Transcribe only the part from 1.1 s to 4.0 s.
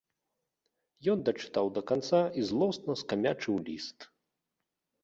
Ён дачытаў да канца і злосна скамячыў ліст.